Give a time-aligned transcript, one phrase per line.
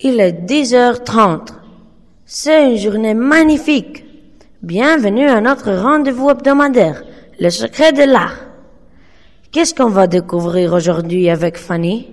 [0.00, 1.48] Il est 10h30.
[2.24, 4.04] C'est une journée magnifique.
[4.62, 7.02] Bienvenue à notre rendez-vous hebdomadaire,
[7.40, 8.36] le secret de l'art.
[9.50, 12.06] Qu'est-ce qu'on va découvrir aujourd'hui avec Fanny?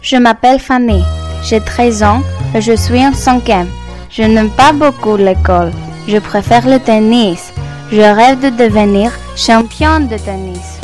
[0.00, 1.02] Je m'appelle Fanny,
[1.42, 2.22] j'ai 13 ans
[2.54, 3.66] et je suis en cinquième.
[4.08, 5.72] Je n'aime pas beaucoup l'école,
[6.06, 7.47] je préfère le tennis.
[7.90, 10.78] Je rêve de devenir championne de tennis.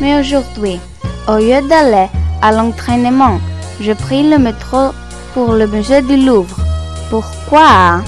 [0.00, 0.80] Mais aujourd'hui,
[1.28, 2.08] au lieu d'aller
[2.42, 3.38] à l'entraînement,
[3.80, 4.90] je pris le métro
[5.34, 6.58] pour le musée du Louvre.
[7.10, 8.02] Pourquoi?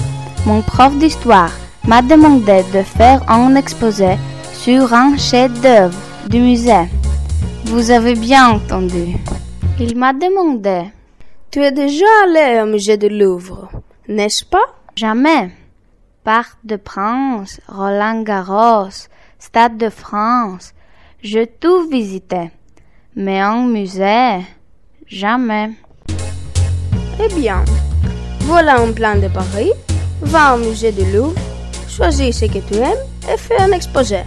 [0.45, 1.51] Mon prof d'histoire
[1.87, 4.17] m'a demandé de faire un exposé
[4.51, 5.97] sur un chef-d'œuvre
[6.27, 6.89] du musée.
[7.65, 9.15] Vous avez bien entendu.
[9.79, 10.91] Il m'a demandé.
[11.49, 13.69] Tu es déjà allé au musée du Louvre,
[14.09, 15.51] n'est-ce pas Jamais.
[16.23, 19.07] Parc de Prince, Roland Garros,
[19.39, 20.71] Stade de France,
[21.23, 22.51] j'ai tout visité.
[23.15, 24.45] Mais un musée,
[25.07, 25.71] jamais.
[27.19, 27.65] Eh bien,
[28.41, 29.71] voilà un plan de Paris.
[30.21, 31.33] Va au musée du Louvre,
[31.89, 34.19] choisis ce que tu aimes et fais un exposé.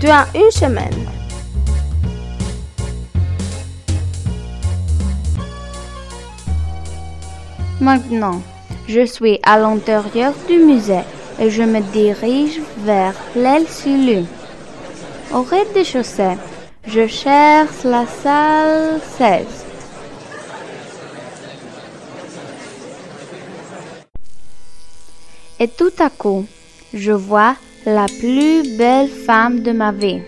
[0.00, 1.08] Tu as une semaine.
[7.80, 8.42] Maintenant,
[8.86, 11.00] je suis à l'intérieur du musée
[11.42, 14.24] et je me dirige vers l'aile sur
[15.34, 16.36] Au rez-de-chaussée,
[16.86, 19.46] je cherche la salle 16.
[25.58, 26.44] Et tout à coup,
[26.94, 30.20] je vois la plus belle femme de ma vie.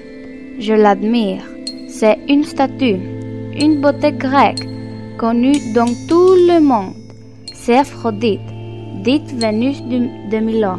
[0.59, 1.45] Je l'admire.
[1.89, 2.99] C'est une statue,
[3.65, 4.67] une beauté grecque,
[5.17, 6.95] connue dans tout le monde.
[7.53, 8.51] C'est Aphrodite,
[9.05, 10.79] dite Vénus de Milan.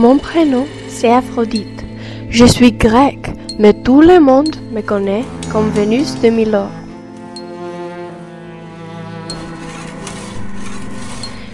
[0.00, 1.84] Mon prénom, c'est Aphrodite.
[2.30, 6.68] Je suis grecque, mais tout le monde me connaît comme Vénus de Milo.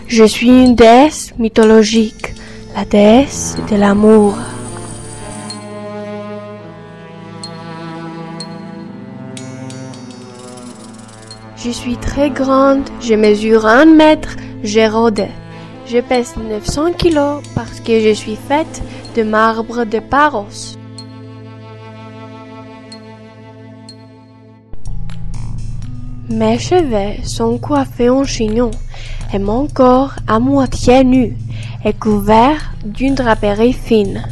[0.07, 2.34] Je suis une déesse mythologique,
[2.77, 4.37] la déesse de l'amour.
[11.57, 15.31] Je suis très grande, je mesure un mètre, j'ai rôdé.
[15.88, 18.82] Je pèse 900 kilos parce que je suis faite
[19.14, 20.76] de marbre de Paros.
[26.28, 28.72] Mes cheveux sont coiffés en chignon
[29.32, 31.36] et mon corps à moitié nu
[31.84, 34.26] est couvert d'une draperie fine.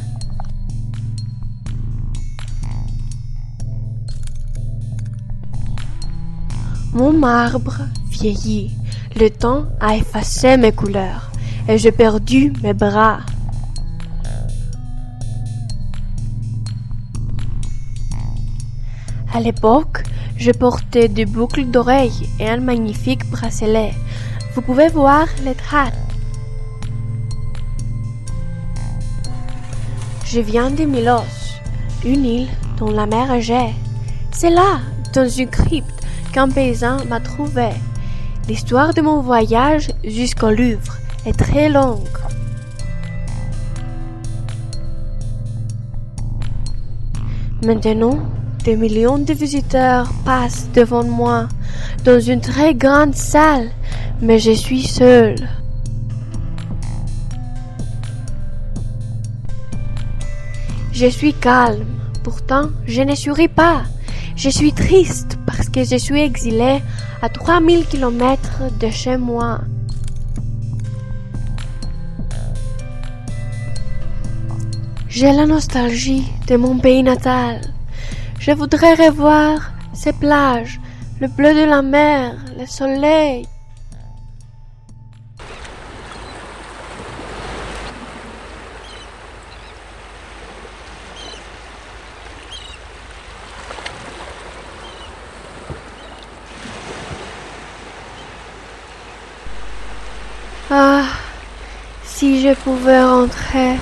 [6.93, 8.73] Mon marbre vieillit,
[9.15, 11.31] le temps a effacé mes couleurs
[11.69, 13.21] et j'ai perdu mes bras.
[19.33, 20.05] À l'époque,
[20.37, 23.93] je portais des boucles d'oreilles et un magnifique bracelet.
[24.55, 25.93] Vous pouvez voir les traces.
[30.27, 31.23] Je viens de Milos,
[32.05, 32.49] une île
[32.79, 33.75] dont la mer est
[34.33, 34.81] C'est là,
[35.13, 37.71] dans une crypte, qu'un paysan m'a trouvé.
[38.49, 42.19] L'histoire de mon voyage jusqu'au Louvre est très longue.
[47.65, 48.19] Maintenant,
[48.65, 51.49] des millions de visiteurs passent devant moi
[52.05, 53.71] dans une très grande salle,
[54.21, 55.49] mais je suis seule.
[60.93, 61.87] Je suis calme,
[62.23, 63.83] pourtant je ne souris pas.
[64.37, 66.83] Je suis triste parce que je suis exilée
[67.23, 69.61] à 3000 kilomètres de chez moi.
[75.17, 77.61] J'ai la nostalgie de mon pays natal.
[78.41, 80.81] Je voudrais revoir ces plages,
[81.21, 83.47] le bleu de la mer, le soleil.
[100.73, 101.05] Ah,
[102.03, 103.77] si je pouvais rentrer.